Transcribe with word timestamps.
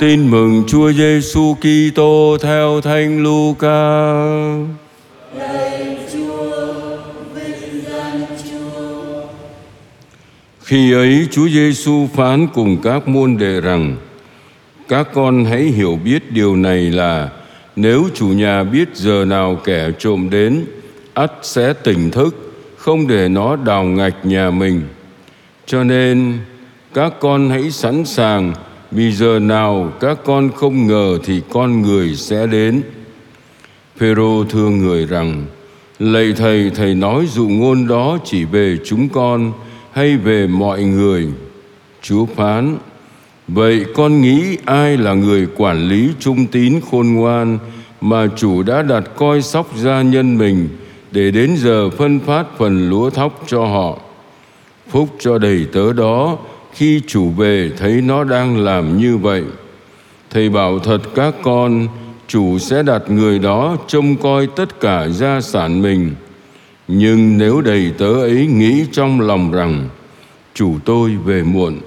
Tin 0.00 0.30
mừng 0.30 0.64
Chúa 0.66 0.92
Giêsu 0.92 1.54
Kitô 1.54 2.36
theo 2.42 2.80
Thánh 2.80 3.22
Luca. 3.22 4.14
Khi 10.60 10.92
ấy 10.92 11.28
Chúa 11.30 11.48
Giêsu 11.48 12.08
phán 12.14 12.46
cùng 12.54 12.76
các 12.82 13.08
môn 13.08 13.36
đệ 13.36 13.60
rằng: 13.60 13.96
Các 14.88 15.08
con 15.14 15.44
hãy 15.44 15.62
hiểu 15.62 15.98
biết 16.04 16.32
điều 16.32 16.56
này 16.56 16.80
là 16.80 17.28
nếu 17.76 18.04
chủ 18.14 18.26
nhà 18.26 18.62
biết 18.62 18.88
giờ 18.94 19.24
nào 19.24 19.60
kẻ 19.64 19.90
trộm 19.98 20.30
đến, 20.30 20.64
ắt 21.14 21.32
sẽ 21.42 21.72
tỉnh 21.72 22.10
thức, 22.10 22.54
không 22.76 23.06
để 23.06 23.28
nó 23.28 23.56
đào 23.56 23.84
ngạch 23.84 24.26
nhà 24.26 24.50
mình. 24.50 24.82
Cho 25.66 25.84
nên 25.84 26.38
các 26.94 27.12
con 27.20 27.50
hãy 27.50 27.70
sẵn 27.70 28.04
sàng 28.04 28.54
vì 28.94 29.12
giờ 29.12 29.38
nào 29.38 29.92
các 30.00 30.18
con 30.24 30.50
không 30.56 30.86
ngờ 30.86 31.18
thì 31.24 31.40
con 31.50 31.82
người 31.82 32.14
sẽ 32.14 32.46
đến. 32.46 32.82
Phêrô 33.96 34.44
thưa 34.44 34.68
người 34.68 35.06
rằng: 35.06 35.46
Lạy 35.98 36.32
thầy, 36.36 36.70
thầy 36.74 36.94
nói 36.94 37.26
dụ 37.26 37.48
ngôn 37.48 37.88
đó 37.88 38.18
chỉ 38.24 38.44
về 38.44 38.78
chúng 38.84 39.08
con 39.08 39.52
hay 39.92 40.16
về 40.16 40.46
mọi 40.46 40.82
người? 40.82 41.28
Chúa 42.02 42.26
phán: 42.26 42.76
Vậy 43.48 43.84
con 43.94 44.20
nghĩ 44.20 44.56
ai 44.64 44.96
là 44.96 45.14
người 45.14 45.46
quản 45.56 45.88
lý 45.88 46.08
trung 46.20 46.46
tín 46.46 46.80
khôn 46.90 47.06
ngoan 47.06 47.58
mà 48.00 48.26
chủ 48.36 48.62
đã 48.62 48.82
đặt 48.82 49.04
coi 49.16 49.42
sóc 49.42 49.70
gia 49.76 50.02
nhân 50.02 50.38
mình 50.38 50.68
để 51.10 51.30
đến 51.30 51.56
giờ 51.56 51.90
phân 51.90 52.20
phát 52.20 52.44
phần 52.58 52.90
lúa 52.90 53.10
thóc 53.10 53.44
cho 53.46 53.66
họ? 53.66 53.98
Phúc 54.90 55.08
cho 55.18 55.38
đầy 55.38 55.66
tớ 55.72 55.92
đó 55.92 56.38
khi 56.74 57.00
chủ 57.06 57.30
về 57.30 57.70
thấy 57.76 58.00
nó 58.00 58.24
đang 58.24 58.56
làm 58.58 58.98
như 58.98 59.16
vậy, 59.16 59.42
thầy 60.30 60.48
bảo 60.48 60.78
thật 60.78 61.00
các 61.14 61.34
con, 61.42 61.88
chủ 62.28 62.58
sẽ 62.58 62.82
đặt 62.82 63.02
người 63.08 63.38
đó 63.38 63.76
trông 63.86 64.16
coi 64.16 64.46
tất 64.56 64.80
cả 64.80 65.08
gia 65.08 65.40
sản 65.40 65.82
mình. 65.82 66.14
Nhưng 66.88 67.38
nếu 67.38 67.60
đầy 67.60 67.92
tớ 67.98 68.20
ấy 68.20 68.46
nghĩ 68.46 68.84
trong 68.92 69.20
lòng 69.20 69.52
rằng, 69.52 69.88
chủ 70.54 70.74
tôi 70.84 71.10
về 71.24 71.42
muộn, 71.42 71.80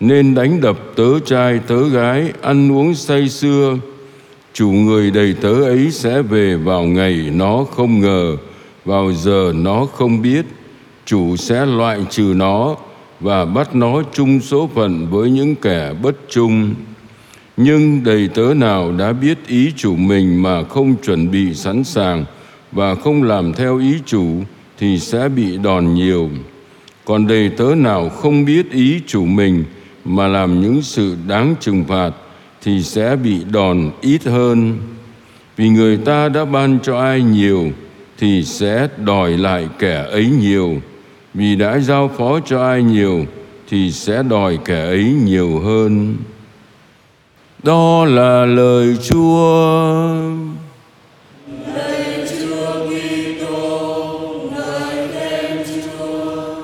nên 0.00 0.34
đánh 0.34 0.60
đập 0.60 0.78
tớ 0.96 1.18
trai 1.26 1.60
tớ 1.66 1.88
gái 1.88 2.32
ăn 2.42 2.72
uống 2.72 2.94
say 2.94 3.28
sưa. 3.28 3.76
Chủ 4.52 4.70
người 4.70 5.10
đầy 5.10 5.34
tớ 5.40 5.64
ấy 5.64 5.90
sẽ 5.90 6.22
về 6.22 6.56
vào 6.56 6.82
ngày 6.82 7.30
nó 7.34 7.64
không 7.70 8.00
ngờ, 8.00 8.36
vào 8.84 9.12
giờ 9.12 9.52
nó 9.54 9.86
không 9.86 10.22
biết, 10.22 10.44
chủ 11.04 11.36
sẽ 11.36 11.66
loại 11.66 12.00
trừ 12.10 12.32
nó 12.36 12.76
và 13.20 13.44
bắt 13.44 13.74
nó 13.74 14.02
chung 14.12 14.40
số 14.40 14.70
phận 14.74 15.06
với 15.10 15.30
những 15.30 15.54
kẻ 15.56 15.94
bất 16.02 16.16
trung 16.28 16.74
nhưng 17.62 18.04
đầy 18.04 18.28
tớ 18.28 18.54
nào 18.54 18.92
đã 18.92 19.12
biết 19.12 19.38
ý 19.46 19.72
chủ 19.76 19.96
mình 19.96 20.42
mà 20.42 20.62
không 20.62 20.94
chuẩn 21.02 21.30
bị 21.30 21.54
sẵn 21.54 21.84
sàng 21.84 22.24
và 22.72 22.94
không 22.94 23.22
làm 23.22 23.52
theo 23.52 23.78
ý 23.78 23.94
chủ 24.06 24.26
thì 24.78 24.98
sẽ 24.98 25.28
bị 25.28 25.58
đòn 25.58 25.94
nhiều. 25.94 26.30
Còn 27.04 27.26
đầy 27.26 27.48
tớ 27.48 27.74
nào 27.74 28.08
không 28.08 28.44
biết 28.44 28.70
ý 28.72 29.00
chủ 29.06 29.24
mình 29.24 29.64
mà 30.04 30.26
làm 30.26 30.62
những 30.62 30.82
sự 30.82 31.16
đáng 31.28 31.54
trừng 31.60 31.84
phạt 31.88 32.10
thì 32.62 32.82
sẽ 32.82 33.16
bị 33.16 33.44
đòn 33.52 33.90
ít 34.00 34.24
hơn. 34.24 34.78
Vì 35.56 35.68
người 35.68 35.96
ta 35.96 36.28
đã 36.28 36.44
ban 36.44 36.78
cho 36.82 37.00
ai 37.00 37.22
nhiều 37.22 37.70
thì 38.18 38.42
sẽ 38.44 38.88
đòi 39.04 39.30
lại 39.30 39.68
kẻ 39.78 40.06
ấy 40.10 40.30
nhiều 40.40 40.80
vì 41.34 41.56
đã 41.56 41.78
giao 41.78 42.10
phó 42.18 42.40
cho 42.40 42.62
ai 42.62 42.82
nhiều 42.82 43.26
thì 43.68 43.92
sẽ 43.92 44.22
đòi 44.22 44.58
kẻ 44.64 44.84
ấy 44.84 45.04
nhiều 45.04 45.60
hơn. 45.60 46.16
Đó 47.62 48.04
là 48.04 48.44
lời 48.44 48.96
chúa. 49.02 50.08
Lời 51.74 52.28
Chúa 52.40 52.86
Kitô, 52.86 54.20
ngợi 54.54 55.08
khen 55.08 55.58
Chúa. 55.66 56.54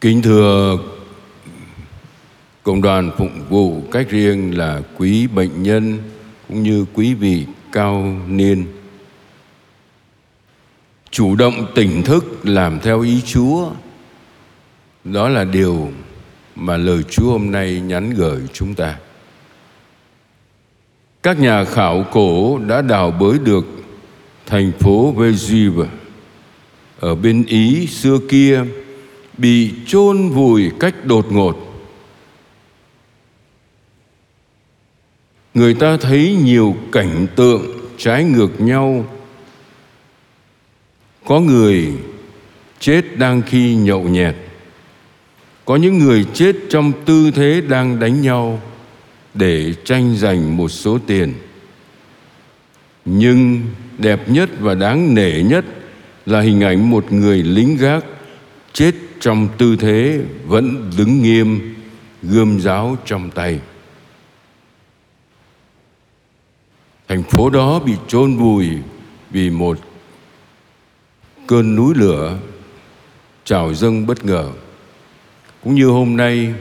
kính 0.00 0.22
thưa 0.22 0.78
cộng 2.62 2.82
đoàn 2.82 3.10
phụng 3.18 3.40
vụ 3.48 3.82
cách 3.92 4.10
riêng 4.10 4.58
là 4.58 4.80
quý 4.98 5.26
bệnh 5.26 5.62
nhân 5.62 5.98
cũng 6.48 6.62
như 6.62 6.86
quý 6.94 7.14
vị 7.14 7.46
cao 7.72 8.16
niên 8.28 8.66
chủ 11.14 11.36
động 11.36 11.66
tỉnh 11.74 12.02
thức 12.02 12.24
làm 12.42 12.80
theo 12.80 13.00
ý 13.00 13.20
Chúa. 13.26 13.70
Đó 15.04 15.28
là 15.28 15.44
điều 15.44 15.88
mà 16.54 16.76
lời 16.76 17.02
Chúa 17.02 17.30
hôm 17.30 17.50
nay 17.50 17.80
nhắn 17.80 18.10
gửi 18.10 18.40
chúng 18.52 18.74
ta. 18.74 18.96
Các 21.22 21.40
nhà 21.40 21.64
khảo 21.64 22.06
cổ 22.12 22.58
đã 22.58 22.82
đào 22.82 23.10
bới 23.10 23.38
được 23.38 23.66
thành 24.46 24.72
phố 24.80 25.12
Vesuve 25.12 25.88
ở 27.00 27.14
bên 27.14 27.44
Ý 27.46 27.86
xưa 27.86 28.18
kia 28.28 28.64
bị 29.38 29.74
chôn 29.86 30.28
vùi 30.28 30.70
cách 30.80 30.94
đột 31.04 31.32
ngột. 31.32 31.84
Người 35.54 35.74
ta 35.74 35.96
thấy 35.96 36.36
nhiều 36.44 36.76
cảnh 36.92 37.26
tượng 37.36 37.62
trái 37.98 38.24
ngược 38.24 38.60
nhau 38.60 39.04
có 41.26 41.40
người 41.40 41.92
chết 42.80 43.02
đang 43.16 43.42
khi 43.42 43.74
nhậu 43.74 44.02
nhẹt. 44.02 44.34
Có 45.64 45.76
những 45.76 45.98
người 45.98 46.26
chết 46.34 46.56
trong 46.70 46.92
tư 47.04 47.30
thế 47.30 47.62
đang 47.68 48.00
đánh 48.00 48.20
nhau 48.22 48.60
để 49.34 49.74
tranh 49.84 50.16
giành 50.16 50.56
một 50.56 50.68
số 50.68 50.98
tiền. 51.06 51.34
Nhưng 53.04 53.62
đẹp 53.98 54.30
nhất 54.30 54.50
và 54.60 54.74
đáng 54.74 55.14
nể 55.14 55.42
nhất 55.42 55.64
là 56.26 56.40
hình 56.40 56.60
ảnh 56.60 56.90
một 56.90 57.12
người 57.12 57.42
lính 57.42 57.76
gác 57.76 58.04
chết 58.72 58.92
trong 59.20 59.48
tư 59.58 59.76
thế 59.76 60.20
vẫn 60.46 60.90
đứng 60.98 61.22
nghiêm, 61.22 61.74
gươm 62.22 62.60
giáo 62.60 62.96
trong 63.04 63.30
tay. 63.30 63.60
Thành 67.08 67.22
phố 67.22 67.50
đó 67.50 67.78
bị 67.78 67.92
chôn 68.08 68.36
vùi 68.36 68.68
vì 69.30 69.50
một 69.50 69.78
cơn 71.46 71.76
núi 71.76 71.94
lửa 71.96 72.38
trào 73.44 73.74
dâng 73.74 74.06
bất 74.06 74.24
ngờ 74.24 74.50
cũng 75.64 75.74
như 75.74 75.86
hôm 75.86 76.16
nay, 76.16 76.54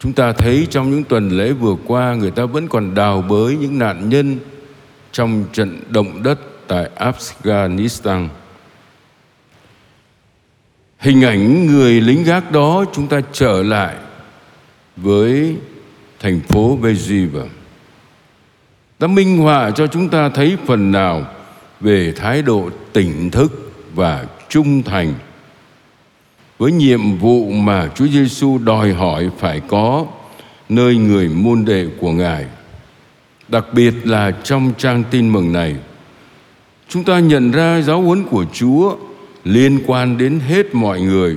chúng 0.00 0.12
ta 0.12 0.32
thấy 0.32 0.66
trong 0.70 0.90
những 0.90 1.04
tuần 1.04 1.30
lễ 1.30 1.52
vừa 1.52 1.76
qua, 1.86 2.14
người 2.14 2.30
ta 2.30 2.44
vẫn 2.44 2.68
còn 2.68 2.94
đào 2.94 3.22
bới 3.22 3.56
những 3.56 3.78
nạn 3.78 4.08
nhân 4.08 4.38
trong 5.12 5.44
trận 5.52 5.80
động 5.88 6.22
đất 6.22 6.38
tại 6.66 6.90
Afghanistan. 6.96 8.28
Hình 10.98 11.22
ảnh 11.24 11.66
người 11.66 12.00
lính 12.00 12.24
gác 12.24 12.52
đó 12.52 12.84
chúng 12.92 13.06
ta 13.06 13.20
trở 13.32 13.62
lại 13.62 13.96
với 14.96 15.56
thành 16.20 16.40
phố 16.40 16.78
Bejiva. 16.82 17.46
Đã 18.98 19.06
minh 19.06 19.38
họa 19.38 19.70
cho 19.70 19.86
chúng 19.86 20.08
ta 20.08 20.28
thấy 20.28 20.56
phần 20.66 20.92
nào 20.92 21.26
về 21.80 22.12
thái 22.16 22.42
độ 22.42 22.70
tỉnh 22.92 23.30
thức 23.30 23.67
và 23.94 24.26
trung 24.48 24.82
thành 24.82 25.14
với 26.58 26.72
nhiệm 26.72 27.16
vụ 27.16 27.50
mà 27.50 27.90
Chúa 27.94 28.06
Giêsu 28.06 28.58
đòi 28.58 28.92
hỏi 28.92 29.30
phải 29.38 29.60
có 29.60 30.06
nơi 30.68 30.96
người 30.96 31.28
môn 31.28 31.64
đệ 31.64 31.86
của 32.00 32.12
Ngài. 32.12 32.46
Đặc 33.48 33.64
biệt 33.72 33.94
là 34.04 34.30
trong 34.30 34.72
trang 34.78 35.04
tin 35.10 35.28
mừng 35.28 35.52
này, 35.52 35.76
chúng 36.88 37.04
ta 37.04 37.18
nhận 37.18 37.50
ra 37.50 37.80
giáo 37.80 38.02
huấn 38.02 38.24
của 38.24 38.44
Chúa 38.52 38.96
liên 39.44 39.80
quan 39.86 40.18
đến 40.18 40.40
hết 40.40 40.74
mọi 40.74 41.00
người. 41.00 41.36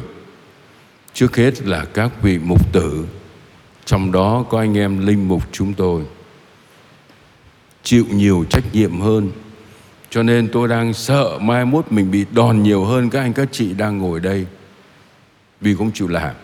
Trước 1.14 1.36
hết 1.36 1.62
là 1.62 1.86
các 1.86 2.22
vị 2.22 2.40
mục 2.44 2.74
tử, 2.74 3.06
trong 3.86 4.12
đó 4.12 4.46
có 4.50 4.60
anh 4.60 4.78
em 4.78 5.08
linh 5.08 5.28
mục 5.28 5.44
chúng 5.52 5.74
tôi 5.74 6.04
chịu 7.84 8.06
nhiều 8.12 8.46
trách 8.50 8.64
nhiệm 8.74 9.00
hơn 9.00 9.32
cho 10.12 10.24
nên 10.24 10.50
tôi 10.52 10.68
đang 10.68 10.94
sợ 10.94 11.40
mai 11.42 11.66
mốt 11.66 11.92
mình 11.92 12.12
bị 12.12 12.26
đòn 12.32 12.64
nhiều 12.64 12.86
hơn 12.86 13.10
các 13.10 13.20
anh 13.20 13.34
các 13.34 13.48
chị 13.52 13.74
đang 13.74 13.98
ngồi 13.98 14.20
đây. 14.20 14.46
Vì 15.62 15.76
không 15.76 15.92
chịu 15.92 16.08
làm. 16.08 16.36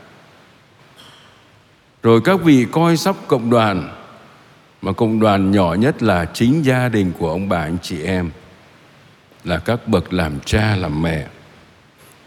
Rồi 2.04 2.22
các 2.24 2.42
vị 2.44 2.66
coi 2.72 2.98
sóc 2.98 3.24
cộng 3.28 3.50
đoàn, 3.50 3.90
mà 4.81 4.92
cộng 4.92 5.19
đoàn 5.19 5.52
nhỏ 5.52 5.74
nhất 5.74 6.04
là 6.04 6.25
chính 6.25 6.66
gia 6.66 6.90
đình 6.90 7.12
của 7.19 7.30
ông 7.30 7.50
bà 7.50 7.58
anh 7.58 7.78
chị 7.81 8.04
em, 8.04 8.30
là 9.44 9.58
các 9.58 9.88
bậc 9.88 10.14
làm 10.14 10.40
cha, 10.46 10.75
làm 10.75 11.02
mẹ, 11.02 11.28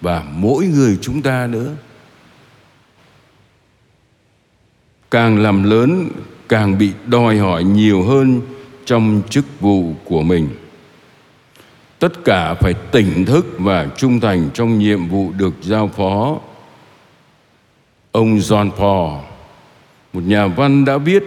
và 0.00 0.22
mỗi 0.32 0.66
người 0.66 0.98
chúng 1.00 1.22
ta 1.22 1.46
nữa. 1.46 1.72
Càng 5.10 5.38
làm 5.38 5.62
lớn, 5.62 6.08
càng 6.48 6.78
bị 6.78 6.92
đòi 7.06 7.38
hỏi 7.38 7.64
nhiều 7.64 8.02
hơn 8.02 8.40
trong 8.84 9.22
chức 9.30 9.44
vụ 9.60 9.94
của 10.04 10.22
mình 10.22 10.48
tất 12.00 12.24
cả 12.24 12.54
phải 12.54 12.74
tỉnh 12.74 13.24
thức 13.24 13.46
và 13.58 13.86
trung 13.96 14.20
thành 14.20 14.50
trong 14.54 14.78
nhiệm 14.78 15.08
vụ 15.08 15.32
được 15.38 15.54
giao 15.62 15.88
phó. 15.88 16.38
Ông 18.12 18.38
John 18.38 18.70
Paul, 18.70 19.24
một 20.12 20.20
nhà 20.26 20.46
văn 20.46 20.84
đã 20.84 20.98
viết 20.98 21.24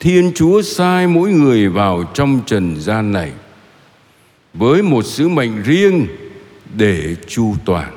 Thiên 0.00 0.32
Chúa 0.34 0.62
sai 0.62 1.06
mỗi 1.06 1.30
người 1.30 1.68
vào 1.68 2.04
trong 2.14 2.40
trần 2.46 2.76
gian 2.80 3.12
này 3.12 3.32
với 4.54 4.82
một 4.82 5.04
sứ 5.04 5.28
mệnh 5.28 5.62
riêng 5.62 6.06
để 6.76 7.16
chu 7.28 7.54
toàn 7.64 7.92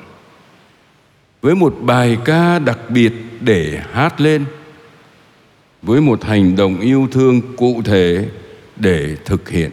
với 1.41 1.55
một 1.55 1.75
bài 1.81 2.17
ca 2.25 2.59
đặc 2.59 2.79
biệt 2.89 3.13
để 3.41 3.81
hát 3.91 4.21
lên 4.21 4.45
với 5.81 6.01
một 6.01 6.23
hành 6.23 6.55
động 6.55 6.79
yêu 6.79 7.07
thương 7.11 7.41
cụ 7.55 7.81
thể 7.85 8.25
để 8.75 9.15
thực 9.25 9.49
hiện 9.49 9.71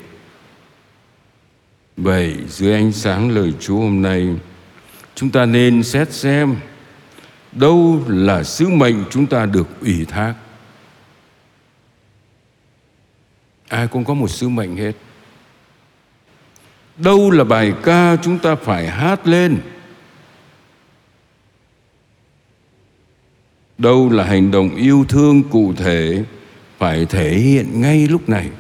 vậy, 1.97 2.37
dưới 2.49 2.75
ánh 2.75 2.93
sáng 2.93 3.31
lời 3.31 3.53
chúa 3.61 3.79
hôm 3.79 4.03
nay, 4.03 4.37
chúng 5.15 5.31
ta 5.31 5.47
nên 5.47 5.83
xét 5.83 6.13
xem 6.13 6.57
đâu 7.53 8.03
là 8.09 8.43
sứ 8.43 8.69
mệnh 8.69 9.05
chúng 9.11 9.27
ta 9.27 9.47
được 9.47 9.81
ủy 9.81 10.05
thác. 10.05 10.35
Ai 13.69 13.89
cũng 13.89 14.05
có 14.05 14.15
một 14.15 14.29
sứ 14.29 14.49
mệnh 14.49 14.77
hết. 14.77 14.93
Đâu 16.97 17.31
là 17.31 17.45
bài 17.45 17.73
ca 17.83 18.17
chúng 18.23 18.39
ta 18.39 18.55
phải 18.55 18.89
hát 18.89 19.27
lên? 19.27 19.59
Đâu 23.79 24.11
là 24.11 24.25
hành 24.25 24.51
động 24.51 24.77
yêu 24.77 25.05
thương 25.09 25.43
cụ 25.43 25.75
thể 25.77 26.25
phải 26.79 27.07
thể 27.07 27.35
hiện 27.35 27.81
ngay 27.81 28.07
lúc 28.09 28.29
này? 28.29 28.51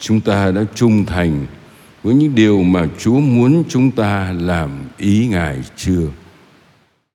Chúng 0.00 0.20
ta 0.20 0.50
đã 0.50 0.64
trung 0.74 1.06
thành 1.06 1.46
với 2.02 2.14
những 2.14 2.34
điều 2.34 2.62
mà 2.62 2.86
chúa 2.98 3.20
muốn 3.20 3.62
chúng 3.68 3.90
ta 3.90 4.32
làm 4.40 4.70
ý 4.98 5.26
ngài 5.30 5.58
chưa? 5.76 6.08